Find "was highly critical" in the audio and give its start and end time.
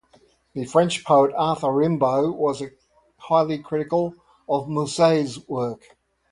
2.31-4.15